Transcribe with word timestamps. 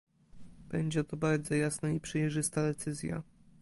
Będzie 0.69 1.03
to 1.03 1.17
bardzo 1.17 1.53
jasna 1.55 1.89
i 1.89 1.99
przejrzysta 1.99 2.63
decyzja 2.63 3.23